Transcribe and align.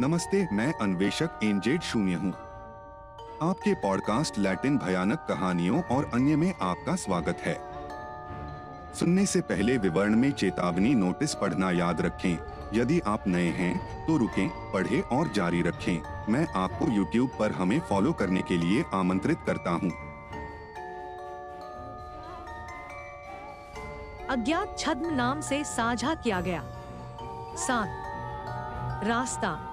नमस्ते 0.00 0.48
मैं 0.52 0.72
अन्वेषक 0.74 1.40
एनजेड 1.44 1.82
शून्य 1.82 2.14
हूँ। 2.14 2.32
आपके 3.42 3.74
पॉडकास्ट 3.74 4.38
लैटिन 4.38 4.78
भयानक 4.78 5.26
कहानियों 5.28 5.82
और 5.82 6.10
अन्य 6.14 6.36
में 6.36 6.54
आपका 6.62 6.96
स्वागत 6.96 7.38
है। 7.40 7.54
सुनने 8.94 9.26
से 9.26 9.40
पहले 9.40 9.76
विवरण 9.78 10.16
में 10.16 10.32
चेतावनी 10.32 10.94
नोटिस 10.94 11.34
पढ़ना 11.34 11.70
याद 11.70 12.00
रखें। 12.00 12.38
यदि 12.74 13.00
आप 13.00 13.24
नए 13.26 13.48
हैं 13.48 14.06
तो 14.06 14.16
रुकें, 14.16 14.72
पढ़ें 14.72 15.00
और 15.02 15.28
जारी 15.28 15.62
रखें। 15.62 16.26
मैं 16.32 16.46
आपको 16.46 16.84
YouTube 16.84 17.38
पर 17.38 17.52
हमें 17.52 17.80
फॉलो 17.80 18.12
करने 18.12 18.42
के 18.42 18.56
लिए 18.56 18.84
आमंत्रित 18.94 19.38
करता 19.46 19.70
हूँ। 19.70 19.90
अज्ञात 24.30 24.76
छद्म 24.78 25.14
नाम 25.14 25.40
से 25.40 25.64
साझा 25.64 26.14
किया 26.14 26.40
गया। 26.40 26.64
सात 27.56 29.04
रास्ता। 29.04 29.70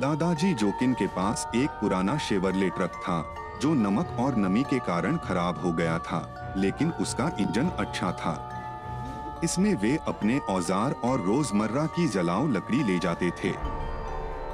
दादाजी 0.00 0.52
जोकिन 0.54 0.92
के 0.94 1.06
पास 1.06 1.46
एक 1.54 1.70
पुराना 1.70 2.16
शेवरले 2.18 2.68
ट्रक 2.70 2.96
था, 2.96 3.22
जो 3.60 3.72
नमक 3.74 4.16
और 4.20 4.36
नमी 4.36 4.62
के 4.62 4.78
कारण 4.78 5.16
खराब 5.16 5.58
हो 5.58 5.72
गया 5.72 5.98
था, 5.98 6.54
लेकिन 6.56 6.90
उसका 6.92 7.30
इंजन 7.40 7.68
अच्छा 7.78 8.10
था। 8.12 9.40
इसमें 9.44 9.74
वे 9.74 9.96
अपने 10.08 10.38
औज़ार 10.50 10.94
और 11.04 11.20
रोज़मर्रा 11.20 11.86
की 11.86 12.06
जलाओ 12.08 12.46
लकड़ी 12.46 12.82
ले 12.82 12.98
जाते 12.98 13.30
थे। 13.40 13.52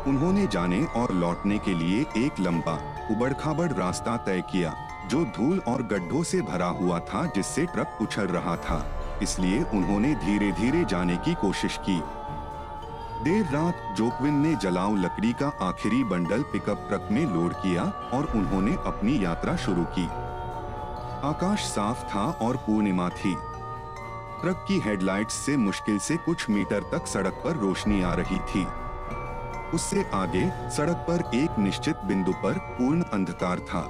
उन्होंने 0.06 0.46
जाने 0.46 0.82
और 0.96 1.14
लौटने 1.14 1.58
के 1.58 1.74
लिए 1.74 2.06
एक 2.16 2.40
लंबा 2.40 2.78
उबड़ 3.10 3.32
खाबड़ 3.32 3.70
रास्ता 3.72 4.16
तय 4.16 4.42
किया, 4.50 4.74
जो 5.10 5.24
धूल 5.36 5.58
और 5.68 5.82
गड्ढों 5.82 6.22
से 6.22 6.40
भरा 6.42 6.68
हुआ 6.78 6.98
था, 7.02 7.26
जिससे 7.26 7.66
ट्रक 7.66 7.98
उछल 8.02 8.26
रहा 8.28 8.56
था। 8.58 8.84
इसलिए 9.22 9.62
उन्होंने 9.64 10.14
धीरे 10.16 10.52
धीरे 10.52 10.84
जाने 10.84 11.16
की 11.16 11.34
कोशिश 11.34 11.76
की। 11.88 12.02
देर 13.22 13.44
रात 13.44 13.94
जोकविन 13.96 14.34
ने 14.34 14.54
जलाऊ 14.54 14.96
लकड़ी 14.96 15.32
का 15.32 15.48
आखिरी 15.60 16.04
बंडल 16.04 16.42
पिकअप 16.42 16.86
ट्रक 16.88 17.08
में 17.12 17.26
लोड 17.26 17.52
किया 17.52 17.82
और 18.12 18.24
उन्होंने 18.34 18.72
अपनी 18.86 19.24
यात्रा 19.24 19.56
शुरू 19.56 19.84
की। 19.84 20.06
आकाश 21.28 21.64
साफ़ 21.64 22.04
था 22.04 22.24
और 22.42 22.56
पूर्णिमा 22.56 23.08
थी। 23.08 23.34
ट्रक 24.42 24.64
की 24.68 24.78
हेडलाइट्स 24.78 25.34
से 25.34 25.56
मुश्किल 25.56 25.98
से 25.98 26.16
कुछ 26.16 26.50
मीटर 26.50 26.80
तक 26.80 27.06
सड़क 27.06 27.40
पर 27.44 27.56
रोशनी 27.56 28.02
आ 28.02 28.14
रही 28.14 28.38
थी। 28.38 28.66
उससे 29.74 30.10
आगे 30.14 30.70
सड़क 30.70 31.06
पर 31.10 31.30
एक 31.34 31.58
निश्चित 31.58 31.96
बिंदु 32.04 32.32
पर 32.32 32.52
पूर्ण 32.52 33.02
अंधकार 33.02 33.58
था। 33.58 33.80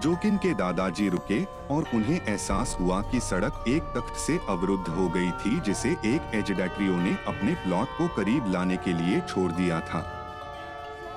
जोकिन 0.00 0.36
के 0.36 0.52
दादाजी 0.54 1.08
रुके 1.08 1.42
और 1.70 1.84
उन्हें 1.94 2.20
एहसास 2.20 2.76
हुआ 2.80 3.00
कि 3.02 3.20
सड़क 3.20 3.64
एक 3.68 3.82
तख्त 3.96 4.16
से 4.16 4.38
अवरुद्ध 4.48 4.88
हो 4.88 5.08
गई 5.08 5.30
थी, 5.30 5.60
जिसे 5.60 5.90
एक 5.90 6.34
एजडेट्रियो 6.34 6.96
ने 6.96 7.10
अपने 7.28 7.54
प्लॉट 7.54 7.88
को 7.98 8.08
करीब 8.08 8.50
लाने 8.52 8.76
के 8.76 8.92
लिए 8.92 9.20
छोड़ 9.20 9.50
दिया 9.52 9.80
था। 9.80 10.02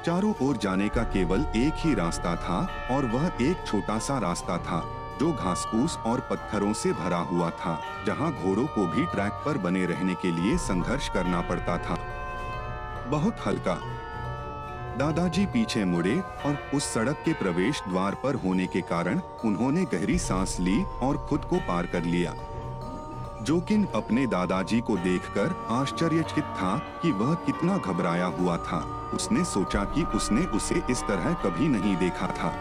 चारों 0.05 0.33
ओर 0.41 0.57
जाने 0.57 0.89
का 0.89 1.03
केवल 1.03 1.45
एक 1.55 1.73
ही 1.77 1.93
रास्ता 1.93 2.35
था 2.35 2.59
और 2.91 3.05
वह 3.05 3.31
एक 3.41 3.65
छोटा 3.67 3.97
सा 3.99 4.17
रास्ता 4.19 4.57
था, 4.57 4.81
जो 5.19 5.31
घासपूस 5.33 5.97
और 5.97 6.19
पत्थरों 6.31 6.73
से 6.73 6.93
भरा 6.93 7.17
हुआ 7.17 7.49
था, 7.49 7.79
जहाँ 8.05 8.31
घोड़ों 8.33 8.65
को 8.67 8.85
भी 8.87 9.05
ट्रैक 9.05 9.41
पर 9.45 9.57
बने 9.57 9.85
रहने 9.85 10.13
के 10.13 10.31
लिए 10.31 10.57
संघर्ष 10.57 11.09
करना 11.09 11.41
पड़ता 11.41 11.77
था। 11.77 11.99
बहुत 13.07 13.45
हल्का 13.45 13.79
दादाजी 14.97 15.45
पीछे 15.45 15.83
मुड़े 15.85 16.15
और 16.19 16.57
उस 16.73 16.83
सड़क 16.93 17.21
के 17.25 17.33
प्रवेश 17.33 17.81
द्वार 17.87 18.15
पर 18.15 18.35
होने 18.35 18.65
के 18.67 18.81
कारण 18.81 19.19
उन्होंने 19.45 19.83
गहरी 19.83 20.17
सांस 20.17 20.57
ली 20.59 20.83
और 21.01 21.17
खुद 21.17 21.41
को 21.41 21.57
पार 21.57 21.85
कर 21.85 22.03
लिया। 22.03 22.33
जोकिन 23.43 23.85
अपने 23.95 24.25
दादाजी 24.27 24.79
को 24.81 24.95
देखकर 24.97 25.67
आश्चर्यचकित 25.69 26.43
था 26.43 26.77
कि 27.01 27.11
वह 27.11 27.33
कितना 27.45 27.77
घबराया 27.77 28.25
हुआ 28.25 28.57
था। 28.57 28.79
उसने 29.13 29.43
सोचा 29.45 29.83
कि 29.83 30.03
उसने 30.17 30.45
उसे 30.45 30.81
इस 30.89 31.01
तरह 31.01 31.33
कभी 31.33 31.67
नहीं 31.67 31.95
देखा 31.97 32.27
था। 32.27 32.51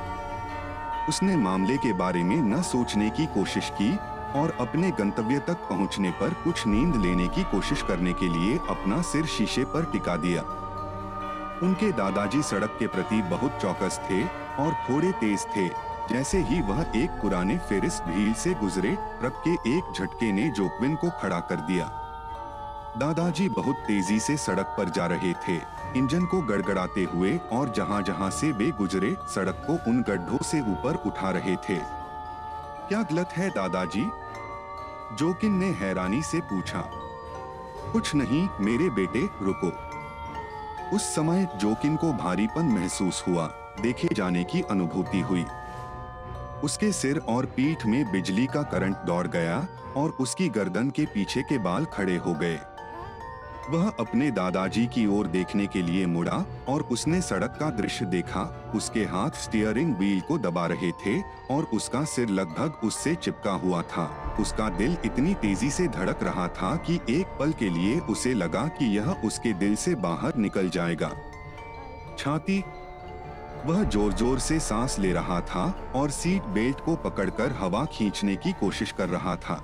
उसने 1.09 1.37
मामले 1.37 1.77
के 1.77 1.93
बारे 1.93 2.23
में 2.23 2.37
न 2.37 2.63
सोचने 2.63 3.11
की 3.11 3.27
कोशिश 3.27 3.73
की 3.83 3.97
और 4.41 4.57
अपने 4.61 4.91
गंतव्य 4.91 5.39
तक 5.39 5.67
पहुँचने 5.71 6.11
पर 6.11 6.35
कुछ 6.45 6.67
नींद 6.67 6.97
लेने 6.97 7.29
की 7.29 7.43
कोशिश 7.45 7.83
करने 7.83 8.13
के 8.13 8.29
लिए 8.29 8.59
अपना 8.71 9.03
सिर 9.03 9.27
शीशे 9.27 9.65
पर 9.65 9.85
टिका 9.85 10.17
दिया। 10.17 10.43
उनके 11.63 11.93
दादाजी 11.93 12.43
सड़क 12.43 12.77
के 12.79 12.87
प्रति 12.87 13.23
बहुत 13.23 13.59
चौकस 13.63 14.01
थे 14.11 14.25
और 14.63 14.73
थोड़े 14.73 15.13
तेज 15.13 15.47
थे। 15.57 15.69
जैसे 16.15 16.39
ही 16.39 16.61
वह 16.61 16.93
एक 16.97 17.11
पुराने 17.11 17.59
फेरिस 17.59 18.01
भील 18.01 18.33
से 18.35 18.55
गुजरे, 18.55 18.97
ट्रक 19.21 19.43
के 19.49 19.51
एक 19.51 19.93
झटके 19.97 20.33
ने 20.33 20.49
जोकविन 20.49 20.97
को 20.97 21.11
खड़ा 21.11 21.41
कर 21.41 21.57
दिया। 21.57 22.03
दादाजी 22.99 23.49
बहुत 23.49 23.77
तेज़ी 23.77 24.21
से 24.21 24.37
सड़क 24.37 24.75
पर 24.79 24.91
जा 24.91 25.07
रहे 25.07 25.33
थे। 25.33 25.57
इंजन 25.97 26.27
को 26.27 26.41
गड़गड़ाते 26.41 27.05
हुए 27.05 27.41
और 27.53 27.69
जहाँ 27.69 28.03
जहाँ 28.03 28.31
से 28.31 28.53
वे 28.53 28.71
गुजरे, 28.71 29.17
सड़क 29.35 29.63
को 29.67 29.91
उन 29.91 30.03
गड्ढों 30.03 30.39
से 30.39 30.61
ऊपर 30.61 31.03
उठा 31.07 31.31
रहे 31.31 31.57
थे। 31.57 31.79
क्या 32.89 33.03
गलत 33.03 33.29
है 33.33 33.51
दादाजी? 33.51 34.11
जोकिन 35.17 35.53
ने 35.55 35.67
हैरानी 35.67 36.23
से 36.23 36.41
पूछा। 36.41 36.91
कुछ 37.93 38.15
नहीं, 38.15 38.49
मेरे 38.61 38.91
बेटे, 38.91 39.29
रुको। 39.43 39.86
उस 40.93 41.03
समय 41.15 41.49
जोकिन 41.57 41.97
को 41.97 42.13
भारीपन 42.13 42.65
महसूस 42.65 43.25
हुआ, 43.29 43.47
देखे 43.81 44.09
जाने 44.13 44.45
की 44.45 44.63
अनुभूति 44.63 45.21
हुई। 45.21 45.45
उसके 46.65 46.93
सिर 46.93 47.19
और 47.19 47.47
पीठ 47.47 47.87
में 47.87 48.13
बिजली 48.13 48.47
का 48.47 48.63
करंट 48.63 48.97
दौड़ 48.97 49.27
गया 49.27 49.67
और 49.97 50.11
उसकी 50.11 50.49
गर्दन 50.49 50.91
के 50.91 51.05
पीछे 51.05 51.43
के 51.43 51.59
बाल 51.59 51.85
खड़े 51.85 52.17
हो 52.17 52.35
गए। 52.35 52.59
वह 53.71 53.89
अपने 54.01 54.31
दादाजी 54.31 54.87
की 54.87 55.07
ओर 55.09 55.27
देखने 55.27 55.67
के 55.67 55.81
लिए 55.83 56.07
मुड़ा 56.07 56.45
और 56.69 56.83
उसने 56.93 57.21
सड़क 57.21 57.57
का 57.61 57.71
दृश्य 57.71 58.05
देखा। 58.05 58.43
उसके 58.75 59.05
हाथ 59.05 59.39
स्टीयरिंग 59.39 59.95
व्हील 59.97 60.21
को 60.21 60.39
दबा 60.39 60.67
रहे 60.67 60.91
थे 61.01 61.21
और 61.51 61.65
उसका 61.75 62.05
सिर 62.05 62.29
लगभग 62.29 62.81
उससे 62.85 63.15
चिपका 63.15 63.53
हुआ 63.57 63.83
था। 63.85 64.07
उसका 64.41 64.69
दिल 64.69 64.97
इतनी 65.05 65.35
तेज़ी 65.35 65.71
से 65.71 65.89
धड़क 65.89 66.23
रहा 66.23 66.47
था 66.51 66.75
कि 66.87 67.01
एक 67.11 67.37
पल 67.41 67.53
के 67.53 67.71
लिए 67.71 67.99
उसे 68.01 68.35
लगा 68.35 68.67
कि 68.69 68.97
यह 68.97 69.11
उसके 69.25 69.53
दिल 69.55 69.77
से 69.77 69.95
बाहर 70.01 70.37
निकल 70.37 70.69
जाएगा। 70.71 71.11
छाती 72.19 72.63
वह 73.67 73.83
ज़ोर 73.85 74.13
ज़ोर 74.13 74.39
से 74.39 74.59
सांस 74.61 74.99
ले 74.99 75.13
रहा 75.13 75.41
था 75.41 75.65
और 75.95 76.11
सीट 76.11 76.43
बेल्ट 76.55 76.81
को 76.81 76.95
पकड़कर 77.05 77.53
हवा 77.53 77.85
खींचने 77.93 78.37
की 78.37 78.53
कोशिश 78.53 78.93
कर 78.93 79.09
रहा 79.09 79.35
था। 79.37 79.63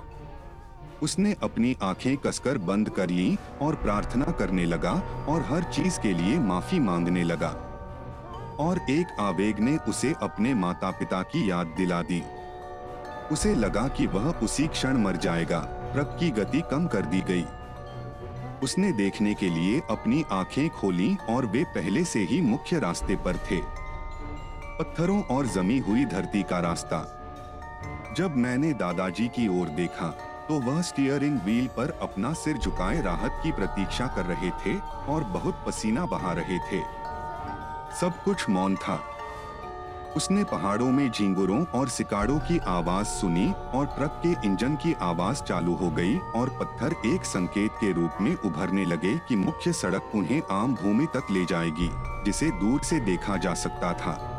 उसने 1.03 1.35
अपनी 1.43 1.75
आँखें 1.83 2.17
कसकर 2.17 2.57
बंद 2.57 2.89
कर 2.89 3.09
ली 3.09 3.37
और 3.61 3.75
प्रार्थना 3.75 4.25
करने 4.25 4.65
लगा 4.65 4.91
और 5.29 5.41
हर 5.41 5.63
चीज़ 5.63 5.99
के 5.99 6.13
लिए 6.13 6.39
माफ़ी 6.39 6.79
मांगने 6.79 7.23
लगा। 7.23 7.49
और 8.59 8.79
एक 8.89 9.07
आवेग 9.19 9.59
ने 9.59 9.77
उसे 9.77 10.13
अपने 10.21 10.53
माता 10.53 10.91
पिता 10.91 11.21
की 11.21 11.51
याद 11.51 11.67
दिला 11.67 12.01
दी। 12.01 12.23
उसे 13.31 13.55
लगा 13.55 13.87
कि 13.87 14.07
वह 14.07 14.29
उसी 14.39 14.67
क्षण 14.67 14.97
मर 14.97 15.17
जाएगा 15.17 15.59
ट्रक 15.93 16.17
की 16.19 16.31
गति 16.31 16.61
कम 16.71 16.87
कर 16.87 17.05
दी 17.05 17.21
गई। 17.21 17.45
उसने 18.63 18.91
देखने 18.91 19.33
के 19.33 19.49
लिए 19.49 19.81
अपनी 19.89 20.23
आँखें 20.31 20.69
खोली 20.69 21.17
और 21.29 21.45
वे 21.45 21.63
पहले 21.63 22.03
से 22.03 22.19
ही 22.19 22.41
मुख्य 22.41 22.79
रास्ते 22.79 23.15
पर 23.15 23.37
थे। 23.37 23.61
पत्थरों 24.79 25.23
और 25.23 25.47
जमी 25.47 25.79
हुई 25.79 26.05
धरती 26.05 26.43
का 26.43 26.59
रास्ता। 26.59 27.19
जब 28.17 28.35
मैंने 28.35 28.73
दादाजी 28.73 29.27
की 29.27 29.61
ओर 29.61 29.67
देखा 29.67 30.17
तो 30.49 30.59
वह 30.59 30.81
स्टीयरिंग 30.81 31.39
व्हील 31.41 31.67
पर 31.67 31.99
अपना 32.01 32.33
सिर 32.33 32.57
झुकाए 32.57 33.01
राहत 33.01 33.39
की 33.43 33.51
प्रतीक्षा 33.51 34.07
कर 34.07 34.25
रहे 34.25 34.49
थे 34.49 34.79
और 35.11 35.23
बहुत 35.23 35.63
पसीना 35.67 36.05
बहा 36.05 36.31
रहे 36.31 36.57
थे। 36.59 36.79
सब 38.01 38.23
कुछ 38.25 38.49
मौन 38.49 38.75
था। 38.75 39.03
उसने 40.17 40.43
पहाड़ों 40.43 40.91
में 40.91 41.11
झींगुरों 41.11 41.65
और 41.65 41.87
सिकाड़ों 41.87 42.39
की 42.39 42.57
आवाज़ 42.57 43.07
सुनी 43.07 43.53
और 43.73 43.85
ट्रक 43.85 44.21
के 44.25 44.47
इंजन 44.47 44.75
की 44.75 44.93
आवाज़ 44.93 45.43
चालू 45.43 45.75
हो 45.75 45.89
गई 45.89 46.17
और 46.17 46.49
पत्थर 46.49 46.95
एक 47.05 47.25
संकेत 47.25 47.71
के 47.71 47.91
रूप 47.91 48.11
में 48.21 48.35
उभरने 48.35 48.85
लगे 48.85 49.17
कि 49.17 49.35
मुख्य 49.35 49.73
सड़क 49.73 50.11
उन्हें 50.15 50.41
आम 50.51 50.75
भूमि 50.75 51.05
तक 51.05 51.31
ले 51.31 51.45
जाएगी, 51.45 51.89
जिसे 52.25 52.51
दूर 52.51 52.83
से 52.83 52.99
देखा 52.99 53.37
जा 53.37 53.53
सकता 53.53 53.93
था। 53.93 54.29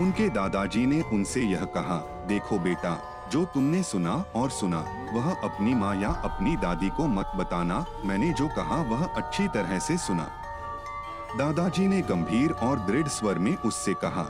उनके 0.00 0.28
दादाजी 0.28 0.86
ने 0.86 1.02
उनसे 1.02 1.40
यह 1.40 1.64
कहा, 1.64 2.26
देखो 2.26 2.58
बेटा 2.58 3.09
जो 3.30 3.44
तुमने 3.44 3.82
सुना 3.82 4.12
और 4.34 4.50
सुना, 4.50 4.78
वह 5.12 5.30
अपनी 5.44 5.74
माँ 5.74 5.94
या 5.96 6.08
अपनी 6.24 6.56
दादी 6.56 6.88
को 6.88 7.06
मत 7.08 7.32
बताना। 7.36 7.84
मैंने 8.04 8.32
जो 8.32 8.48
कहा, 8.48 8.76
वह 8.82 9.04
अच्छी 9.06 9.46
तरह 9.48 9.78
से 9.78 9.96
सुना। 9.98 10.26
दादाजी 11.38 11.86
ने 11.88 12.00
गंभीर 12.02 12.52
और 12.52 12.78
दृढ़ 12.80 13.08
स्वर 13.08 13.38
में 13.38 13.56
उससे 13.56 13.94
कहा 13.94 14.22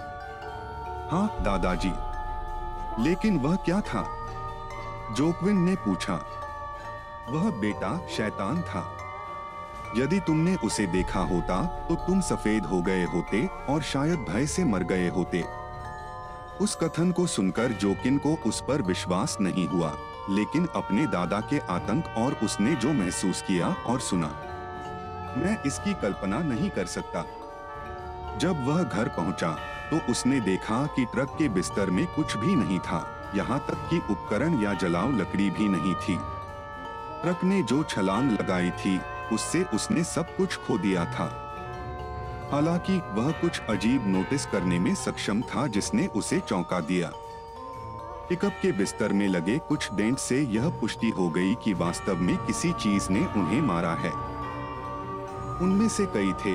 हाँ 1.13 1.29
दादाजी। 1.43 1.93
लेकिन 3.03 3.39
वह 3.39 3.57
क्या 3.57 3.81
था? 3.81 4.03
जोकविन 5.11 5.57
ने 5.59 5.75
पूछा, 5.77 6.15
वह 7.31 7.51
बेटा 7.51 7.99
शैतान 8.09 8.61
था। 8.63 8.85
यदि 9.97 10.21
तुमने 10.21 10.55
उसे 10.57 10.87
देखा 10.87 11.21
होता 11.21 11.63
तो 11.89 11.95
तुम 11.97 12.21
सफ़ेद 12.21 12.67
हो 12.67 12.83
गए 12.83 13.05
होते 13.05 13.47
और 13.69 13.83
शायद 13.83 14.27
भय 14.29 14.47
से 14.47 14.65
मर 14.65 14.83
गए 14.83 15.09
होते। 15.09 15.45
उस 16.61 16.75
कथन 16.77 17.11
को 17.13 17.27
सुनकर 17.27 17.73
जोकिन 17.73 18.19
को 18.19 18.37
उस 18.47 18.61
पर 18.61 18.83
विश्वास 18.83 19.37
नहीं 19.41 19.67
हुआ, 19.67 19.93
लेकिन 20.31 20.67
अपने 20.77 21.07
दादा 21.07 21.41
के 21.51 21.59
आतंक 21.71 22.15
और 22.19 22.37
उसने 22.43 22.75
जो 22.75 22.93
महसूस 22.93 23.43
किया 23.43 23.69
और 23.87 24.01
सुना। 24.01 24.27
मैं 25.37 25.57
इसकी 25.63 25.95
कल्पना 26.03 26.39
नहीं 26.43 26.71
कर 26.71 26.87
सकता। 26.87 27.25
जब 28.39 28.65
वह 28.67 28.83
घर 28.83 29.09
पहुँचा 29.09 29.51
तो 29.91 29.99
उसने 30.11 30.41
देखा 30.41 30.85
कि 30.87 31.05
ट्रक 31.05 31.35
के 31.39 31.49
बिस्तर 31.49 31.91
में 31.91 32.07
कुछ 32.07 32.37
भी 32.37 32.55
नहीं 32.55 32.79
था, 32.79 33.05
यहाँ 33.35 33.59
तक 33.69 33.89
कि 33.91 33.99
उपकरण 34.11 34.63
या 34.63 34.75
जलाव 34.75 35.17
लकड़ी 35.17 35.51
भी 35.51 35.69
नहीं 35.69 35.95
थी। 35.95 36.17
ट्रक 37.23 37.45
ने 37.45 37.63
जो 37.63 37.83
छलांग 37.85 38.31
लगाई 38.33 38.71
थी, 38.73 39.01
उससे 39.33 39.63
उसने 39.75 40.05
सब 40.05 40.37
कुछ 40.37 40.57
खो 40.57 40.79
दिया 40.79 41.05
था। 41.05 41.50
हालाँकि 42.53 42.97
वह 42.97 43.31
कुछ 43.33 43.61
अजीब 43.61 44.07
नोटिस 44.07 44.47
करने 44.47 44.79
में 44.79 44.95
सक्षम 44.95 45.41
था 45.41 45.67
जिसने 45.67 46.07
उसे 46.07 46.41
चौंका 46.41 46.81
दिया। 46.81 47.11
पिकअप 48.29 48.53
के 48.63 48.73
बिस्तर 48.73 49.13
में 49.13 49.29
लगे 49.29 49.59
कुछ 49.59 49.95
डेंट 49.95 50.19
से 50.19 50.41
यह 50.43 50.69
पुष्टि 50.69 51.09
हो 51.09 51.29
गई 51.29 51.55
कि 51.55 51.73
वास्तव 51.75 52.17
में 52.17 52.37
किसी 52.37 52.73
चीज़ 52.73 53.11
ने 53.11 53.21
उन्हें 53.21 53.61
मारा 53.63 53.95
है। 53.95 54.11
उनमें 55.63 55.89
से 55.89 56.07
कई 56.07 56.33
थे, 56.33 56.55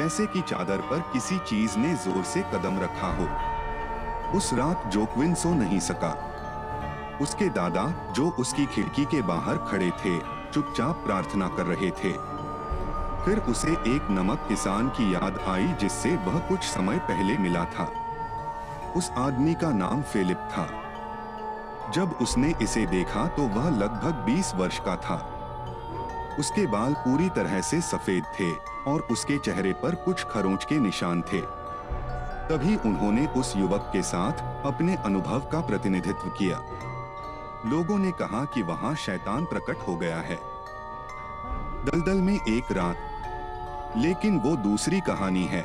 जैसे 0.00 0.26
कि 0.26 0.40
चादर 0.40 0.78
पर 0.78 1.00
किसी 1.12 1.38
चीज़ 1.38 1.78
ने 1.78 1.94
ज़ोर 1.94 2.24
से 2.24 2.40
कदम 2.40 2.78
रखा 2.78 3.06
हो। 3.06 4.36
उस 4.38 4.54
रात 4.54 4.86
जोकविन 4.86 5.34
सो 5.34 5.54
नहीं 5.54 5.80
सका। 5.80 6.14
उसके 7.22 7.48
दादा, 7.48 8.12
जो 8.12 8.30
उसकी 8.30 8.66
खिड़की 8.66 9.04
के 9.04 9.22
बाहर 9.22 9.56
खड़े 9.56 9.90
थे, 9.90 10.18
चुपचाप 10.52 10.96
प्रार्थना 11.06 11.48
कर 11.48 11.66
रहे 11.66 11.90
थे। 11.90 12.35
फिर 13.26 13.38
उसे 13.38 13.68
एक 13.68 14.06
नमक 14.10 14.46
किसान 14.48 14.88
की 14.88 15.14
याद 15.14 15.38
आई 15.48 15.66
जिससे 15.80 16.16
वह 16.16 16.38
कुछ 16.38 16.62
समय 16.62 16.98
पहले 16.98 17.38
मिला 17.38 17.64
था। 17.64 17.84
उस 18.96 19.10
आदमी 19.10 19.54
का 19.54 19.70
नाम 19.72 20.02
फिलिप 20.02 20.36
था। 20.36 20.66
जब 21.94 22.14
उसने 22.22 22.54
इसे 22.62 22.86
देखा 22.86 23.26
तो 23.26 23.42
वह 23.42 23.68
लगभग 23.70 24.24
20 24.26 24.54
वर्ष 24.54 24.78
का 24.78 24.96
था। 24.96 25.16
उसके 26.38 26.66
बाल 26.66 26.94
पूरी 26.94 27.28
तरह 27.28 27.60
से 27.60 27.80
सफ़ेद 27.80 28.24
थे 28.40 28.52
और 28.90 29.00
उसके 29.00 29.38
चेहरे 29.38 29.72
पर 29.72 29.94
कुछ 29.94 30.24
खरोंच 30.24 30.64
के 30.64 30.78
निशान 30.78 31.22
थे। 31.22 31.40
तभी 32.48 32.76
उन्होंने 32.76 33.26
उस 33.26 33.56
युवक 33.56 33.90
के 33.92 34.02
साथ 34.02 34.66
अपने 34.66 34.96
अनुभव 34.96 35.40
का 35.40 35.60
प्रतिनिधित्व 35.60 36.28
किया। 36.28 36.62
लोगों 37.66 37.98
ने 37.98 38.10
कहा 38.10 38.44
कि 38.44 38.62
वहाँ 38.62 38.94
शैतान 38.94 39.44
प्रकट 39.44 39.88
हो 39.88 39.96
गया 39.96 40.18
है। 40.18 40.38
दलदल 41.84 42.18
में 42.18 42.40
एक 42.48 42.72
रात 42.72 43.12
लेकिन 43.96 44.38
वो 44.38 44.56
दूसरी 44.56 45.00
कहानी 45.00 45.44
है। 45.44 45.64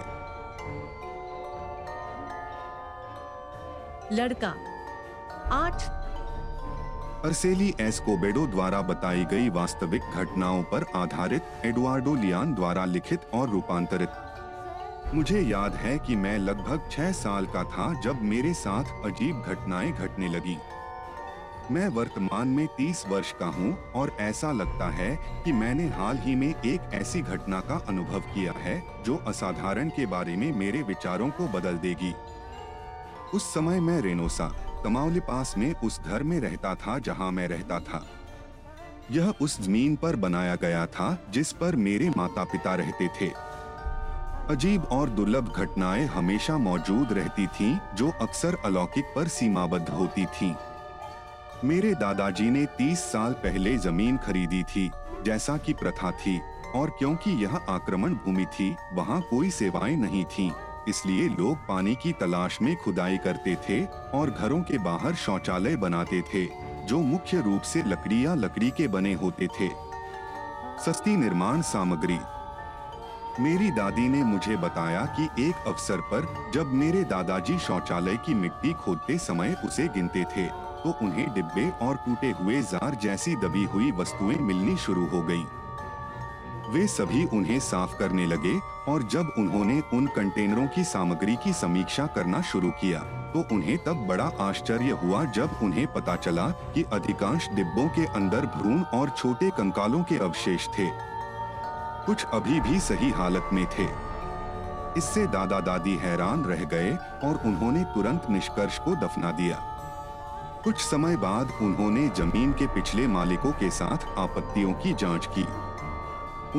लड़का। 4.11 4.53
आठ। 5.51 5.83
अर्सेली 7.25 7.75
एस्कोबेडो 7.79 8.47
द्वारा 8.47 8.81
बताई 8.81 9.25
गई 9.25 9.49
वास्तविक 9.49 10.01
घटनाओं 10.01 10.63
पर 10.63 10.85
आधारित 10.95 11.43
एडुआर्डो 11.65 12.15
लियान 12.15 12.53
द्वारा 12.53 12.85
लिखित 12.85 13.21
और 13.33 13.49
रूपांतरित। 13.49 14.09
मुझे 15.13 15.41
याद 15.41 15.75
है 15.75 15.97
कि 15.99 16.15
मैं 16.15 16.37
लगभग 16.37 16.89
छह 16.91 17.11
साल 17.11 17.45
का 17.45 17.63
था 17.63 18.01
जब 18.01 18.21
मेरे 18.21 18.53
साथ 18.53 18.83
अजीब 19.05 19.43
घटनाएँ 19.47 19.91
घटने 19.91 20.27
लगी। 20.27 20.57
मैं 21.71 21.87
वर्तमान 21.87 22.47
में 22.47 22.67
30 22.77 23.07
वर्ष 23.07 23.31
का 23.31 23.45
हूँ 23.45 23.91
और 23.91 24.17
ऐसा 24.19 24.51
लगता 24.51 24.89
है 24.89 25.09
कि 25.45 25.51
मैंने 25.51 25.87
हाल 25.87 26.17
ही 26.17 26.35
में 26.35 26.47
एक 26.47 26.93
ऐसी 26.93 27.21
घटना 27.21 27.59
का 27.59 27.75
अनुभव 27.89 28.19
किया 28.19 28.53
है 28.53 29.03
जो 29.05 29.15
असाधारण 29.27 29.89
के 29.89 30.05
बारे 30.05 30.35
में 30.35 30.51
मेरे 30.51 30.81
विचारों 30.81 31.29
को 31.29 31.47
बदल 31.47 31.77
देगी। 31.77 32.13
उस 33.33 33.53
समय 33.53 33.79
मैं 33.79 34.01
रेनोसा 34.01 34.47
कमाउली 34.83 35.19
पास 35.19 35.53
में 35.57 35.73
उस 35.73 35.99
घर 36.01 36.23
में 36.23 36.39
रहता 36.39 36.75
था 36.75 36.99
जहाँ 36.99 37.31
मैं 37.31 37.47
रहता 37.47 37.79
था। 37.79 38.05
यह 39.11 39.33
उस 39.41 39.61
ज़मीन 39.61 39.95
पर 39.95 40.15
बनाया 40.15 40.55
गया 40.55 40.85
था 40.85 41.25
जिस 41.29 41.51
पर 41.51 41.75
मेरे 41.75 42.09
माता 42.09 42.43
पिता 42.43 42.75
रहते 42.75 43.07
थे। 43.07 43.29
अजीब 44.49 44.83
और 44.83 45.09
दुर्लभ 45.09 45.53
घटनाएँ 45.57 46.05
हमेशा 46.05 46.57
मौजूद 46.57 47.13
रहती 47.13 47.47
थीं, 47.47 47.77
जो 47.95 48.09
अक्सर 48.21 48.57
अलौकिक 48.65 49.05
पर 49.05 49.27
सीमाबद्ध 49.27 49.89
होती 49.89 50.25
थीं। 50.25 50.53
मेरे 51.63 51.93
दादाजी 51.95 52.49
ने 52.49 52.65
30 52.79 52.97
साल 52.97 53.33
पहले 53.33 53.77
ज़मीन 53.77 54.17
खरीदी 54.17 54.63
थी 54.63 54.89
जैसा 55.25 55.57
कि 55.57 55.73
प्रथा 55.73 56.11
थी 56.11 56.41
और 56.75 56.89
क्योंकि 56.89 57.31
यह 57.31 57.55
आक्रमण 57.69 58.13
भूमि 58.13 58.45
थी 58.45 58.75
वहाँ 58.93 59.21
कोई 59.21 59.49
सेवाएँ 59.49 59.95
नहीं 59.95 60.23
थीं, 60.25 60.51
इसलिए 60.89 61.27
लोग 61.29 61.57
पानी 61.57 61.95
की 61.95 62.11
तलाश 62.11 62.61
में 62.61 62.75
खुदाई 62.75 63.17
करते 63.17 63.55
थे 63.55 63.85
और 63.85 64.31
घरों 64.31 64.61
के 64.61 64.77
बाहर 64.77 65.15
शौचालय 65.15 65.75
बनाते 65.75 66.21
थे 66.21 66.45
जो 66.85 66.99
मुख्य 66.99 67.41
रूप 67.41 67.61
से 67.61 67.83
लकड़ी 67.83 68.25
या 68.25 68.33
लकड़ी 68.35 68.69
के 68.69 68.87
बने 68.87 69.13
होते 69.13 69.47
थे। 69.47 69.69
सस्ती 70.85 71.15
निर्माण 71.17 71.61
सामग्री। 71.61 72.19
मेरी 73.39 73.71
दादी 73.71 74.07
ने 74.09 74.23
मुझे 74.23 74.57
बताया 74.57 75.05
कि 75.19 75.29
एक 75.49 75.67
अवसर 75.67 76.01
पर 76.13 76.51
जब 76.53 76.73
मेरे 76.73 77.03
दादाजी 77.03 77.57
शौचालय 77.59 78.17
की 78.17 78.33
मिट्टी 78.33 78.73
खोदते 78.73 79.17
समय 79.17 79.55
उसे 79.65 79.87
गिनते 79.87 80.23
थे 80.23 80.70
तो 80.83 80.93
उन्हें 81.01 81.33
डिब्बे 81.33 81.69
और 81.81 81.95
टूटे 81.95 82.31
हुए 82.31 82.61
जार 82.63 82.95
जैसी 82.95 83.35
दबी 83.35 83.63
हुई 83.63 83.91
वस्तुएँ 83.91 84.37
मिलनी 84.37 84.77
शुरू 84.77 85.05
हो 85.05 85.21
गईं। 85.21 85.45
वे 86.73 86.85
सभी 86.87 87.25
उन्हें 87.25 87.59
साफ़ 87.59 87.97
करने 87.99 88.25
लगे 88.25 88.59
और 88.91 89.03
जब 89.03 89.33
उन्होंने 89.37 89.81
उन 89.93 90.07
कंटेनरों 90.07 90.67
की 90.67 90.83
सामग्री 90.83 91.35
की 91.35 91.53
समीक्षा 91.53 92.05
करना 92.07 92.41
शुरू 92.41 92.69
किया 92.71 92.99
तो 93.33 93.43
उन्हें 93.51 93.77
तब 93.77 94.05
बड़ा 94.07 94.31
आश्चर्य 94.39 94.91
हुआ 94.91 95.23
जब 95.25 95.59
उन्हें 95.63 95.85
पता 95.93 96.15
चला 96.15 96.49
कि 96.49 96.83
अधिकांश 96.83 97.49
डिब्बों 97.49 97.87
के 97.87 98.05
अंदर 98.05 98.45
भ्रूण 98.45 98.81
और 98.81 99.09
छोटे 99.09 99.49
कंकालों 99.49 100.03
के 100.03 100.17
अवशेष 100.17 100.67
थे। 100.67 100.87
कुछ 102.05 102.25
अभी 102.25 102.59
भी 102.59 102.79
सही 102.79 103.09
हालत 103.09 103.49
में 103.53 103.65
थे। 103.65 103.87
इससे 104.97 105.25
दादा 105.27 105.59
दादी 105.59 105.95
हैरान 105.95 106.43
रह 106.43 106.63
गए 106.65 106.91
और 107.23 107.41
उन्होंने 107.45 107.83
तुरंत 107.83 108.29
निष्कर्ष 108.29 108.79
को 108.79 108.95
दफना 108.95 109.31
दिया। 109.31 109.70
कुछ 110.63 110.77
समय 110.77 111.15
बाद 111.17 111.51
उन्होंने 111.61 112.07
ज़मीन 112.07 112.51
के 112.51 112.67
पिछले 112.67 113.07
मालिकों 113.07 113.51
के 113.51 113.69
साथ 113.69 114.05
आपत्तियों 114.17 114.73
की 114.73 114.93
जाँच 114.93 115.25
की। 115.25 115.43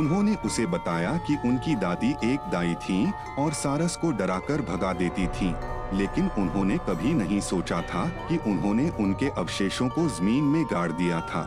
उन्होंने 0.00 0.34
उसे 0.34 0.66
बताया 0.66 1.12
कि 1.16 1.36
उनकी 1.44 1.74
दादी 1.74 2.10
एक 2.24 2.50
दाई 2.52 2.74
थी 2.74 3.12
और 3.38 3.52
सारस 3.52 3.96
को 3.96 4.10
डराकर 4.10 4.62
भगा 4.62 4.92
देती 4.92 5.26
थी, 5.26 5.54
लेकिन 5.96 6.30
उन्होंने 6.38 6.78
कभी 6.78 7.14
नहीं 7.14 7.40
सोचा 7.40 7.80
था 7.82 8.06
कि 8.28 8.36
उन्होंने 8.36 8.88
उनके 8.90 9.28
अवशेषों 9.28 9.88
को 9.88 10.08
ज़मीन 10.08 10.44
में 10.44 10.64
गाड़ 10.64 10.92
दिया 10.92 11.20
था। 11.20 11.42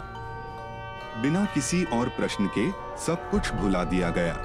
बिना 1.22 1.46
किसी 1.46 1.84
और 1.84 2.10
प्रश्न 2.10 2.50
के 2.58 2.72
सब 3.06 3.30
कुछ 3.32 3.54
भुला 3.54 3.84
दिया 3.84 4.10
गया। 4.10 4.36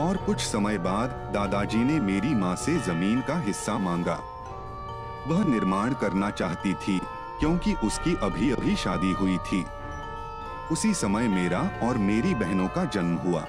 और 0.00 0.16
कुछ 0.16 0.40
समय 0.40 0.78
बाद 0.78 1.10
दादाजी 1.34 1.78
ने 1.78 2.00
मेरी 2.00 2.34
माँ 2.34 2.56
से 2.56 2.78
ज़मीन 2.78 3.20
का 3.20 3.38
हिस्सा 3.38 3.78
मांगा। 3.78 4.20
वह 5.28 5.44
निर्माण 5.44 5.94
करना 5.94 6.30
चाहती 6.30 6.74
थी, 6.74 6.98
क्योंकि 7.40 7.74
उसकी 7.84 8.14
अभी 8.22 8.50
अभी 8.50 8.76
शादी 8.76 9.12
हुई 9.12 9.38
थी। 9.38 9.64
उसी 10.72 10.94
समय 10.94 11.28
मेरा 11.28 11.60
और 11.82 11.98
मेरी 11.98 12.34
बहनों 12.34 12.68
का 12.68 12.84
जन्म 12.84 13.16
हुआ। 13.16 13.40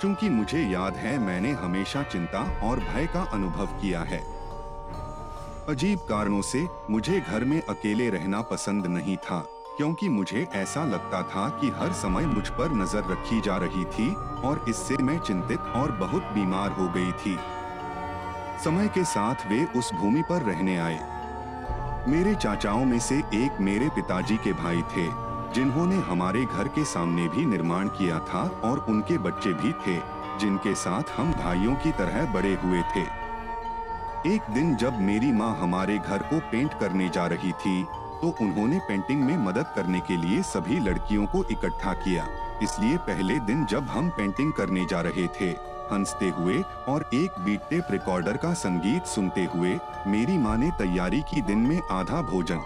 क्योंकि 0.00 0.28
मुझे 0.28 0.62
याद 0.62 0.96
है, 0.96 1.18
मैंने 1.18 1.52
हमेशा 1.52 2.02
चिंता 2.02 2.40
और 2.62 2.80
भय 2.80 3.06
का 3.06 3.22
अनुभव 3.22 3.66
किया 3.66 4.02
है। 4.02 4.18
अजीब 5.68 5.98
कारणों 5.98 6.42
से 6.42 6.66
मुझे 6.90 7.20
घर 7.20 7.44
में 7.44 7.60
अकेले 7.62 8.10
रहना 8.10 8.40
पसंद 8.42 8.86
नहीं 8.86 9.16
था, 9.16 9.38
क्योंकि 9.76 10.08
मुझे 10.08 10.46
ऐसा 10.54 10.84
लगता 10.84 11.22
था 11.22 11.48
कि 11.48 11.68
हर 11.68 11.92
समय 11.92 12.26
मुझ 12.26 12.48
पर 12.48 12.72
नज़र 12.72 13.10
रखी 13.10 13.40
जा 13.40 13.56
रही 13.56 13.84
थी, 13.84 14.14
और 14.14 14.64
इससे 14.68 14.96
मैं 14.96 15.18
चिंतित 15.18 15.60
और 15.60 15.92
बहुत 15.92 16.22
बीमार 16.22 16.70
हो 16.70 16.88
गई 16.88 17.12
थी। 17.12 17.38
समय 18.58 18.88
के 18.88 19.04
साथ 19.04 19.46
वे 19.46 19.64
उस 19.76 19.92
भूमि 19.94 20.22
पर 20.22 20.42
रहने 20.42 20.76
आए। 20.78 20.98
मेरे 22.08 22.34
चाचाओं 22.34 22.84
में 22.84 22.98
से 22.98 23.18
एक 23.34 23.60
मेरे 23.60 23.88
पिताजी 23.88 24.36
के 24.36 24.52
भाई 24.54 24.82
थे, 24.92 25.06
जिन्होंने 25.54 25.96
हमारे 26.04 26.44
घर 26.44 26.68
के 26.68 26.84
सामने 26.84 27.28
भी 27.28 27.44
निर्माण 27.46 27.88
किया 27.88 28.18
था 28.28 28.42
और 28.64 28.84
उनके 28.88 29.18
बच्चे 29.18 29.52
भी 29.54 29.72
थे, 29.82 29.98
जिनके 30.40 30.74
साथ 30.76 31.10
हम 31.16 31.32
भाइयों 31.34 31.74
की 31.74 31.92
तरह 31.92 32.32
बड़े 32.32 32.54
हुए 32.54 32.82
थे। 32.94 33.06
एक 34.26 34.50
दिन 34.50 34.74
जब 34.76 35.00
मेरी 35.00 35.32
माँ 35.32 35.54
हमारे 35.56 35.98
घर 35.98 36.22
को 36.24 36.38
पेंट 36.50 36.78
करने 36.80 37.08
जा 37.08 37.26
रही 37.26 37.52
थी 37.54 37.82
तो 38.20 38.28
उन्होंने 38.40 38.78
पेंटिंग 38.78 39.22
में 39.22 39.36
मदद 39.38 39.66
करने 39.76 40.00
के 40.00 40.16
लिए 40.16 40.42
सभी 40.42 40.78
लड़कियों 40.80 41.26
को 41.26 41.42
इकट्ठा 41.50 41.92
किया। 41.94 42.26
इसलिए 42.62 42.96
पहले 43.06 43.38
दिन 43.40 43.64
जब 43.66 43.88
हम 43.88 44.08
पेंटिंग 44.10 44.52
करने 44.52 44.86
जा 44.86 45.00
रहे 45.00 45.26
थे 45.36 45.50
हँसते 45.92 46.28
हुए 46.28 46.62
और 46.88 47.10
एक 47.14 47.38
बीट 47.40 47.60
टेप 47.60 47.88
रिकॉर्डर 47.90 48.36
का 48.36 48.52
संगीत 48.54 49.06
सुनते 49.06 49.44
हुए 49.44 49.78
मेरी 50.06 50.38
माँ 50.38 50.56
ने 50.58 50.70
तैयारी 50.70 51.20
की 51.20 51.42
दिन 51.42 51.58
में 51.58 51.80
आधा 51.90 52.22
भोजन। 52.22 52.60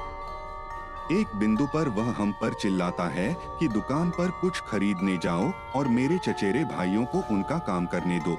एक 1.13 1.37
बिंदु 1.37 1.67
पर 1.67 1.89
वह 1.89 2.15
हम 2.19 2.33
पर 2.33 2.55
चिल्लाता 2.55 3.09
है 3.09 3.37
कि 3.61 3.69
दुकान 3.69 4.11
पर 4.11 4.31
कुछ 4.31 4.61
खरीदने 4.61 5.17
जाओ 5.17 5.51
और 5.75 5.89
मेरे 5.89 6.19
चचेरे 6.19 6.65
भाइयों 6.65 7.05
को 7.05 7.23
उनका 7.31 7.59
काम 7.59 7.87
करने 7.87 8.19
दो। 8.19 8.39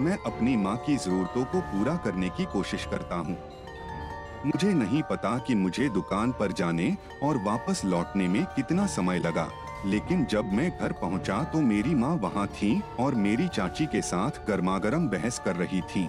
मैं 0.00 0.18
अपनी 0.26 0.56
माँ 0.56 0.76
की 0.76 0.96
जरूरतों 0.96 1.44
को 1.44 1.60
पूरा 1.60 1.96
करने 1.96 2.28
की 2.28 2.44
कोशिश 2.44 2.84
करता 2.84 3.16
हूँ। 3.16 3.38
मुझे 4.46 4.72
नहीं 4.74 5.02
पता 5.02 5.38
कि 5.38 5.54
मुझे 5.54 5.88
दुकान 5.88 6.32
पर 6.32 6.52
जाने 6.52 6.96
और 7.22 7.36
वापस 7.36 7.84
लौटने 7.84 8.28
में 8.28 8.44
कितना 8.46 8.86
समय 8.86 9.18
लगा। 9.18 9.48
लेकिन 9.86 10.24
जब 10.24 10.52
मैं 10.52 10.70
घर 10.70 10.92
पहुँचा 10.92 11.42
तो 11.44 11.60
मेरी 11.62 11.94
माँ 11.94 12.14
वहाँ 12.16 12.46
थी 12.52 12.80
और 13.00 13.14
मेरी 13.16 13.48
चाची 13.48 13.86
के 13.86 14.00
साथ 14.02 14.46
गर्मागर्म 14.48 15.08
बहस 15.08 15.38
कर 15.38 15.56
रही 15.56 15.80
थी। 15.84 16.08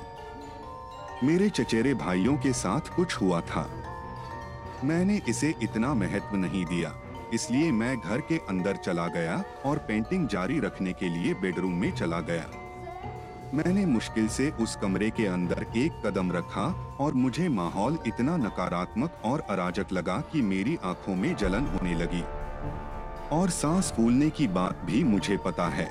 मेरे 1.23 1.49
चचेरे 1.49 1.93
भाइयों 1.95 2.37
के 2.37 2.53
साथ 2.53 2.95
कुछ 2.95 3.15
हुआ 3.21 3.41
था। 3.41 3.67
मैंने 4.83 5.21
इसे 5.29 5.53
इतना 5.61 5.93
महत्व 5.93 6.35
नहीं 6.37 6.65
दिया, 6.65 6.93
इसलिए 7.33 7.71
मैं 7.71 7.95
घर 7.97 8.21
के 8.21 8.37
अंदर 8.49 8.75
चला 8.75 9.07
गया 9.07 9.43
और 9.65 9.77
पेंटिंग 9.77 10.27
जारी 10.27 10.59
रखने 10.59 10.93
के 10.93 11.09
लिए 11.09 11.33
बेडरूम 11.33 11.73
में 11.73 11.91
चला 11.91 12.19
गया। 12.21 12.45
मैंने 13.53 13.85
मुश्किल 13.85 14.27
से 14.27 14.49
उस 14.59 14.75
कमरे 14.75 15.09
के 15.09 15.25
अंदर 15.25 15.65
एक 15.77 16.01
कदम 16.05 16.31
रखा 16.31 16.65
और 16.99 17.13
मुझे 17.13 17.47
माहौल 17.49 17.97
इतना 18.07 18.37
नकारात्मक 18.37 19.21
और 19.25 19.43
अराजक 19.49 19.93
लगा 19.93 20.19
कि 20.31 20.41
मेरी 20.43 20.77
आँखों 20.83 21.15
में 21.15 21.35
जलन 21.35 21.67
होने 21.67 21.93
लगी। 21.95 22.23
और 23.31 23.49
सांस 23.49 23.91
फूलने 23.91 24.29
की 24.29 24.47
बात 24.47 24.81
भी 24.85 25.03
मुझे 25.03 25.37
पता 25.37 25.67
है। 25.67 25.87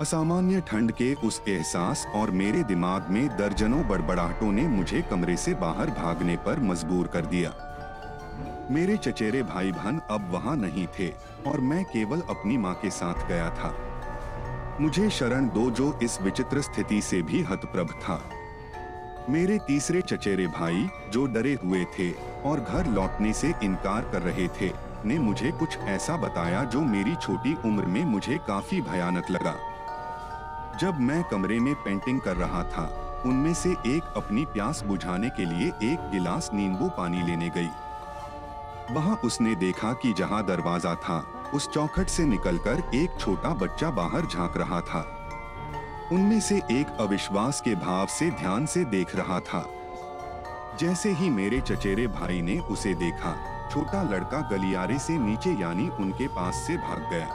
असामान्य 0.00 0.60
ठंड 0.60 0.92
के 0.92 1.14
उस 1.14 1.40
एहसास 1.48 2.06
और 2.14 2.30
मेरे 2.30 2.62
दिमाग 2.64 3.08
में 3.10 3.36
दर्जनों 3.36 3.88
बड़बड़ाहटों 3.88 4.52
ने 4.52 4.62
मुझे 4.68 5.02
कमरे 5.02 5.36
से 5.36 5.54
बाहर 5.54 5.90
भागने 5.90 6.36
पर 6.36 6.60
मजबूर 6.60 7.06
कर 7.06 7.26
दिया। 7.26 7.52
मेरे 8.70 8.96
चचेरे 8.96 9.42
भाई 9.42 9.72
बहन 9.72 10.00
अब 10.10 10.30
वहाँ 10.32 10.56
नहीं 10.56 10.86
थे 10.98 11.08
और 11.46 11.60
मैं 11.60 11.84
केवल 11.84 12.20
अपनी 12.20 12.56
माँ 12.56 12.74
के 12.74 12.90
साथ 12.90 13.26
गया 13.28 13.48
था। 13.50 13.74
मुझे 14.80 15.08
शरण 15.10 15.48
दो 15.48 15.70
जो 15.70 15.98
इस 16.02 16.20
विचित्र 16.22 16.60
स्थिति 16.60 17.00
से 17.02 17.22
भी 17.22 17.42
हतप्रभ 17.42 17.90
था। 18.02 18.22
मेरे 19.30 19.58
तीसरे 19.58 20.00
चचेरे 20.00 20.46
भाई 20.46 20.88
जो 21.12 21.26
डरे 21.26 21.58
हुए 21.64 21.84
थे 21.98 22.10
और 22.44 22.60
घर 22.60 22.86
लौटने 22.86 23.32
से 23.32 23.52
इनकार 23.62 24.08
कर 24.12 24.22
रहे 24.22 24.48
थे 24.60 24.68
ने 25.04 25.18
मुझे 25.18 25.50
कुछ 25.50 25.78
ऐसा 25.78 26.16
बताया 26.16 26.64
जो 26.64 26.80
मेरी 26.80 27.14
छोटी 27.14 27.54
उम्र 27.64 27.84
में 27.84 28.04
मुझे 28.04 28.38
काफ़ी 28.38 28.80
भयानक 28.80 29.30
लगा। 29.30 29.54
जब 30.80 31.00
मैं 31.00 31.24
कमरे 31.24 31.60
में 31.60 31.74
पेंटिंग 31.74 32.20
कर 32.20 32.36
रहा 32.36 32.62
था, 32.64 33.06
उनमें 33.26 33.54
से 33.54 33.70
एक 33.70 34.12
अपनी 34.16 34.44
प्यास 34.44 34.82
बुझाने 34.82 35.28
के 35.28 35.44
लिए 35.44 35.92
एक 35.92 36.10
गिलास 36.10 36.50
नींबू 36.54 36.88
पानी 36.88 37.22
लेने 37.22 37.48
गई। 37.48 37.70
वहाँ 38.94 39.20
उसने 39.24 39.54
देखा 39.54 39.92
कि 39.92 40.12
जहाँ 40.12 40.46
दरवाज़ा 40.46 40.94
था, 40.94 41.18
उस 41.54 41.68
चौखट 41.68 42.06
से 42.06 42.24
निकलकर 42.24 42.82
एक 42.94 43.20
छोटा 43.20 43.48
बच्चा 43.48 43.90
बाहर 43.90 44.26
झाँक 44.26 44.56
रहा 44.56 44.80
था। 44.80 45.16
उनमें 46.12 46.40
से 46.40 46.56
एक 46.56 46.96
अविश्वास 47.00 47.60
के 47.60 47.74
भाव 47.74 48.06
से 48.06 48.30
ध्यान 48.30 48.66
से 48.66 48.84
देख 48.84 49.16
रहा 49.16 49.40
था। 49.40 49.66
जैसे 50.80 51.10
ही 51.10 51.30
मेरे 51.30 51.60
चचेरे 51.60 52.06
भाई 52.06 52.42
ने 52.42 52.58
उसे 52.58 52.94
देखा 52.94 53.30
छोटा 53.70 54.02
लड़का 54.04 54.40
गलियारे 54.50 54.98
से 54.98 55.18
नीचे 55.18 55.50
यानी 55.52 55.88
उनके 56.00 56.26
पास 56.28 56.64
से 56.66 56.76
भाग 56.78 57.08
गया। 57.10 57.28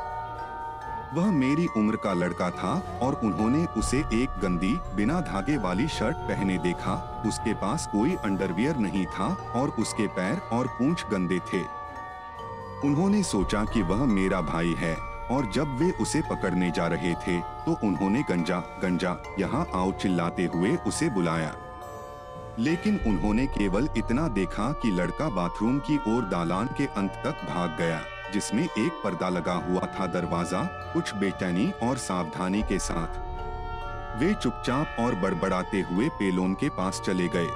वह 1.13 1.29
मेरी 1.31 1.65
उम्र 1.77 1.95
का 1.95 2.13
लड़का 2.13 2.49
था 2.51 2.73
और 3.01 3.19
उन्होंने 3.23 3.65
उसे 3.77 3.97
एक 4.13 4.39
गंदी, 4.41 4.73
बिना 4.95 5.19
धागे 5.21 5.57
वाली 5.57 5.87
शर्ट 5.89 6.17
पहने 6.29 6.57
देखा। 6.57 6.95
उसके 7.27 7.53
पास 7.53 7.87
कोई 7.87 8.15
अंडरवियर 8.25 8.77
नहीं 8.77 9.05
था 9.07 9.27
और 9.55 9.69
उसके 9.79 10.07
पैर 10.09 10.41
और 10.51 10.67
पूंछ 10.77 11.05
गंदे 11.11 11.39
थे। 11.53 11.61
उन्होंने 12.87 13.23
सोचा 13.23 13.63
कि 13.65 13.81
वह 13.81 14.05
मेरा 14.05 14.41
भाई 14.43 14.73
है 14.77 14.95
और 15.31 15.51
जब 15.51 15.77
वे 15.77 15.91
उसे 16.01 16.21
पकड़ने 16.21 16.71
जा 16.71 16.87
रहे 16.87 17.13
थे 17.17 17.39
तो 17.65 17.77
उन्होंने 17.83 18.23
गंजा 18.29 18.59
गंजा, 18.81 19.17
यहाँ 19.39 19.65
आओ 19.75 19.91
चिल्लाते 19.93 20.45
हुए 20.45 20.75
उसे 20.87 21.09
बुलाया। 21.09 21.55
लेकिन 22.59 22.99
उन्होंने 23.07 23.45
केवल 23.47 23.87
इतना 23.97 24.27
देखा 24.29 24.71
कि 24.81 24.91
लड़का 24.91 25.29
बाथरूम 25.29 25.79
की 25.79 25.97
ओर 26.07 26.25
दालान 26.25 26.67
के 26.77 26.85
अंत 26.97 27.21
तक 27.25 27.43
भाग 27.45 27.75
गया, 27.79 27.99
जिसमें 28.33 28.63
एक 28.63 29.01
पर्दा 29.03 29.29
लगा 29.29 29.53
हुआ 29.65 29.87
था 29.95 30.07
दरवाज़ा, 30.13 30.63
कुछ 30.93 31.13
बेचैनी 31.15 31.71
और 31.83 31.97
सावधानी 31.97 32.61
के 32.61 32.79
साथ। 32.79 33.23
वे 34.19 34.33
चुपचाप 34.33 34.95
और 34.99 35.15
बड़बड़ाते 35.15 35.81
हुए 35.81 36.09
पेलोन 36.09 36.53
के 36.53 36.69
पास 36.69 37.01
चले 37.05 37.27
गए। 37.27 37.49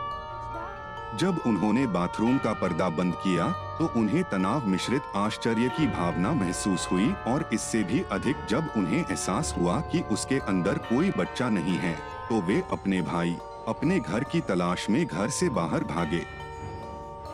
जब 1.20 1.42
उन्होंने 1.48 1.86
बाथरूम 1.88 2.38
का 2.38 2.54
पर्दा 2.54 2.90
बंद 2.90 3.14
किया 3.14 3.50
तो 3.78 3.86
उन्हें 3.98 4.24
तनाव 4.24 4.68
मिश्रित 4.68 5.04
आश्चर्य 5.16 5.70
की 5.70 5.88
भावना 5.88 6.32
महसूस 6.34 6.88
हुई 6.92 7.12
और 7.28 7.50
इससे 7.54 7.84
भी 7.84 8.04
अधिक 8.12 8.46
जब 8.50 8.74
उन्हें 8.78 9.00
एहसास 9.00 9.54
हुआ 9.58 9.80
कि 9.92 10.02
उसके 10.12 10.40
अंदर 10.50 10.78
कोई 10.90 11.12
बच्चा 11.18 11.50
नहीं 11.50 11.78
है 11.78 11.94
तो 12.30 12.42
वे 12.42 12.62
अपने 12.72 13.02
भाई 13.02 13.38
अपने 13.70 14.00
घर 14.00 14.24
की 14.24 14.40
तलाश 14.42 14.90
में 14.90 15.06
घर 15.06 15.30
से 15.30 15.50
बाहर 15.52 15.84
भागे। 15.86 16.22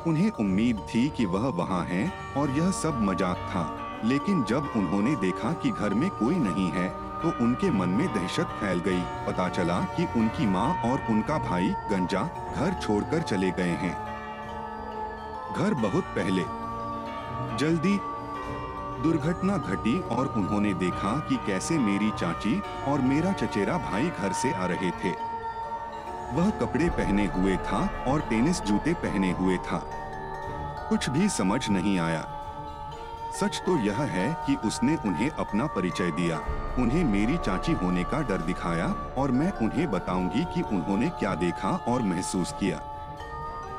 उन्हें 0.07 0.29
उम्मीद 0.31 0.79
थी 0.89 1.07
कि 1.09 1.25
वह 1.25 1.47
वहाँ 1.57 1.83
है 1.85 2.11
और 2.37 2.49
यह 2.51 2.71
सब 2.73 3.01
मज़ाक 3.01 3.37
था, 3.49 4.01
लेकिन 4.05 4.43
जब 4.43 4.71
उन्होंने 4.75 5.15
देखा 5.17 5.51
कि 5.53 5.69
घर 5.71 5.93
में 5.93 6.09
कोई 6.11 6.35
नहीं 6.37 6.69
है 6.71 6.87
तो 7.15 7.29
उनके 7.43 7.69
मन 7.71 7.89
में 7.89 8.07
दहशत 8.07 8.57
फैल 8.59 8.79
गई। 8.79 9.01
पता 9.27 9.47
चला 9.49 9.79
कि 9.95 10.07
उनकी 10.19 10.45
माँ 10.47 10.67
और 10.85 11.05
उनका 11.09 11.37
भाई 11.41 11.69
गंजा 11.91 12.23
घर 12.55 12.73
छोड़कर 12.81 13.21
चले 13.23 13.51
गए 13.51 13.77
हैं। 13.83 13.93
घर 15.55 15.73
बहुत 15.81 16.03
पहले। 16.15 16.43
जल्दी 17.57 17.97
दुर्घटना 19.03 19.57
घटी 19.59 19.99
और 20.11 20.33
उन्होंने 20.37 20.73
देखा 20.75 21.17
कि 21.29 21.35
कैसे 21.45 21.77
मेरी 21.79 22.11
चाची 22.11 22.61
और 22.87 23.01
मेरा 23.03 23.31
चचेरा 23.33 23.77
भाई 23.81 24.09
घर 24.11 24.33
से 24.33 24.51
आ 24.53 24.65
रहे 24.65 24.91
थे। 24.93 25.13
वह 26.35 26.49
कपड़े 26.49 26.89
पहने 26.89 27.25
हुए 27.27 27.57
था 27.57 28.05
और 28.07 28.21
टेनिस 28.21 28.61
जूते 28.61 28.93
पहने 28.93 29.31
हुए 29.31 29.57
था। 29.57 29.77
कुछ 30.89 31.09
भी 31.09 31.29
समझ 31.29 31.69
नहीं 31.69 31.99
आया। 31.99 32.31
सच 33.39 33.61
तो 33.65 33.77
यह 33.77 34.01
है 34.01 34.37
कि 34.47 34.55
उसने 34.67 34.95
उन्हें 34.95 35.29
अपना 35.29 35.65
परिचय 35.67 36.11
दिया। 36.11 36.37
उन्हें 36.79 37.03
मेरी 37.03 37.37
चाची 37.37 37.71
होने 37.71 38.03
का 38.03 38.21
डर 38.21 38.41
दिखाया 38.41 38.87
और 39.17 39.31
मैं 39.31 39.51
उन्हें 39.51 39.91
बताऊँगी 39.91 40.43
कि 40.45 40.61
उन्होंने 40.61 41.09
क्या 41.09 41.35
देखा 41.35 41.69
और 41.87 42.01
महसूस 42.01 42.51
किया। 42.51 42.81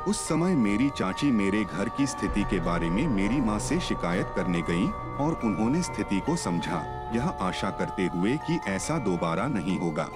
उस 0.08 0.28
समय 0.28 0.54
मेरी 0.54 0.90
चाची 0.90 1.30
मेरे 1.30 1.64
घर 1.64 1.88
की 1.88 2.06
स्थिति 2.06 2.42
के 2.42 2.60
बारे 2.60 2.90
में 2.90 3.06
मेरी 3.08 3.40
माँ 3.40 3.58
से 3.58 3.80
शिकायत 3.80 4.32
करने 4.36 4.62
गई 4.62 4.86
और 5.24 5.40
उन्होंने 5.44 5.82
स्थिति 5.82 6.20
को 6.20 6.36
समझा। 6.36 7.10
यह 7.14 7.28
आशा 7.28 7.70
करते 7.70 8.06
हुए 8.06 8.36
कि 8.36 8.60
ऐसा 8.66 8.98
दोबारा 8.98 9.46
नहीं 9.46 9.78
होगा। 9.78 10.08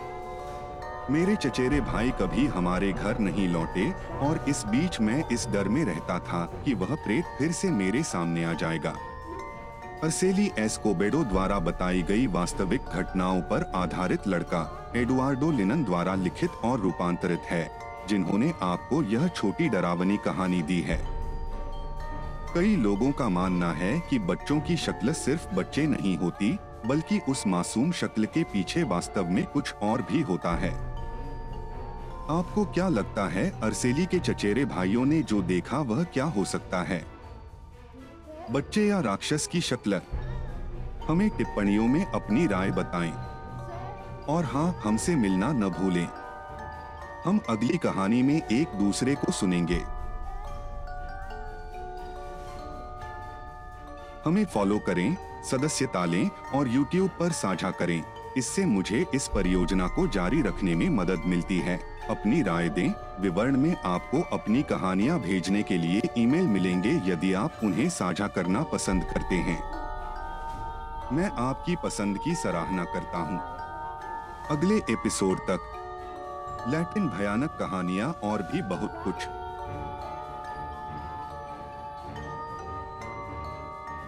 मेरे 1.11 1.37
चचेरे 1.37 1.81
भाई 1.81 2.11
कभी 2.11 2.47
हमारे 2.47 2.93
घर 2.93 3.19
नहीं 3.19 3.49
लौटे 3.49 3.93
और 4.19 4.45
इस 4.49 4.65
बीच 4.67 5.01
मैं 5.01 5.29
इस 5.29 5.47
डर 5.49 5.69
में 5.69 5.85
रहता 5.85 6.19
था 6.19 6.45
कि 6.65 6.75
वह 6.75 6.95
प्रेत 6.95 7.25
फिर 7.39 7.53
से 7.53 7.71
मेरे 7.71 8.03
सामने 8.03 8.45
आ 8.45 8.53
जाएगा। 8.53 8.95
अर्सेली 10.03 10.51
एस्कोबेडो 10.59 11.25
द्वारा 11.25 11.59
बताई 11.59 12.03
गई 12.03 12.27
वास्तविक 12.27 12.81
घटनाओं 12.81 13.41
पर 13.41 13.73
आधारित 13.75 14.29
लड़का 14.29 14.93
एडुआर्डो 14.97 15.51
लिनन 15.51 15.85
द्वारा 15.85 16.15
लिखित 16.15 16.51
और 16.65 16.81
रूपांतरित 16.81 17.41
है, 17.41 17.71
जिन्होंने 18.09 18.53
आपको 18.63 19.03
यह 19.03 19.29
छोटी 19.29 19.69
डरावनी 19.69 20.17
कहानी 20.17 20.63
दी 20.63 20.81
है। 20.81 20.99
कई 22.55 22.77
लोगों 22.77 23.13
का 23.13 23.29
मानना 23.29 23.73
है 23.73 24.01
कि 24.11 24.19
बच्चों 24.19 24.61
की 24.61 24.77
शक्ल 24.77 25.13
सिर्फ़ 25.13 25.55
बच्चे 25.55 25.87
नहीं 25.87 26.17
होती, 26.19 26.59
बल्कि 26.87 27.21
उस 27.29 27.47
मासूम 27.47 27.93
शक्ल 27.93 28.25
के 28.25 28.43
पीछे 28.43 28.83
वास्तव 28.83 29.29
में 29.29 29.45
कुछ 29.47 29.75
और 29.75 30.03
भी 30.03 30.21
होता 30.21 30.57
है। 30.57 30.90
आपको 32.31 32.65
क्या 32.65 32.89
लगता 32.89 33.29
है 33.29 33.61
अरसेली 33.61 34.07
के 34.07 34.19
चचेरे 34.19 34.65
भाइयों 34.65 35.05
ने 35.05 35.23
जो 35.23 35.43
देखा 35.43 35.79
वह 35.79 36.05
क्या 36.05 36.25
हो 36.25 36.45
सकता 36.45 36.83
है? 36.83 37.07
बच्चे 38.51 38.87
या 38.87 39.01
राक्षस 39.01 39.47
की 39.47 39.61
शक्ल 39.61 40.01
हमें 41.09 41.31
टिप्पणियों 41.31 41.87
में 41.87 42.07
अपनी 42.07 42.47
राय 42.47 42.71
बताएँ। 42.71 43.13
और 44.25 44.45
हाँ 44.45 44.81
हमसे 44.85 45.17
मिलना 45.17 45.53
न 45.53 45.69
भूलें। 45.69 46.09
हम 47.25 47.41
अगली 47.49 47.79
कहानी 47.79 48.23
में 48.23 48.43
एक 48.53 48.69
दूसरे 48.69 49.15
को 49.15 49.33
सुनेंगे। 49.33 49.83
हमें 54.25 54.45
फॉलो 54.45 54.79
करें 54.79 55.17
सदस्यता 55.51 56.05
लें 56.05 56.31
और 56.55 56.69
YouTube 56.69 57.11
पर 57.19 57.33
साझा 57.33 57.71
करें। 57.71 58.20
इससे 58.37 58.65
मुझे 58.65 59.07
इस 59.15 59.29
परियोजना 59.29 59.87
को 59.87 60.09
जारी 60.09 60.43
रखने 60.43 60.75
में 60.75 60.89
मदद 60.89 61.23
मिलती 61.27 61.59
है। 61.59 61.81
अपनी 62.11 62.43
राय 62.43 62.69
दें, 62.69 62.95
विवरण 63.21 63.57
में 63.57 63.77
आपको 63.85 64.21
अपनी 64.21 64.63
कहानियाँ 64.63 65.21
भेजने 65.21 65.63
के 65.63 65.77
लिए 65.77 66.03
ईमेल 66.19 66.47
मिलेंगे 66.47 67.01
यदि 67.05 67.33
आप 67.33 67.53
उन्हें 67.65 67.91
साझा 67.91 68.27
करना 68.27 68.63
पसंद 68.63 69.05
करते 69.05 69.35
हैं। 69.35 69.63
मैं 71.13 71.31
आपकी 71.31 71.77
पसंद 71.77 72.19
की 72.25 72.35
सराहना 72.35 72.85
करता 72.85 73.19
हूँ। 73.19 73.39
अगले 74.57 74.75
एपिसोड 74.75 75.39
तक। 75.39 75.61
लैटिन 76.69 77.09
भयानक 77.09 77.51
कहानियाँ 77.51 78.13
और 78.23 78.43
भी 78.43 78.63
बहुत 78.63 79.01
कुछ। 79.05 79.40